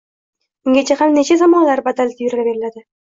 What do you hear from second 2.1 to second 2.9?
yurilaverdi.